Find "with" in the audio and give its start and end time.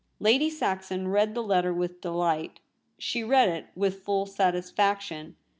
1.71-2.01, 3.75-4.01